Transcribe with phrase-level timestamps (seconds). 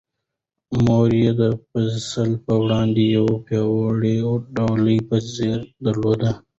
[0.85, 4.15] مور یې د فیصل په وړاندې د یوې پیاوړې
[4.55, 5.59] ډال په څېر
[6.03, 6.31] ودرېده.